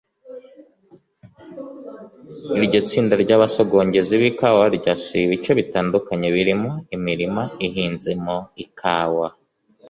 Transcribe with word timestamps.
Iryo 2.57 2.79
tsinda 2.87 3.13
ry’abasogongezi 3.23 4.13
b’ikawa 4.21 4.63
ryasuye 4.77 5.23
ibice 5.27 5.51
bitandukanye 5.59 6.27
birimo 6.35 6.71
imirima 6.95 7.43
ihinzemo 7.67 8.37
ikawa 8.65 9.27